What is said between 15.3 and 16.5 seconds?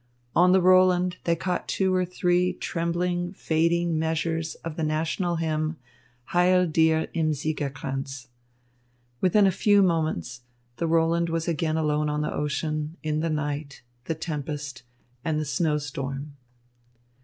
the snowstorm.